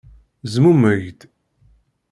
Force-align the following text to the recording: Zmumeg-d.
Zmumeg-d. 0.53 1.19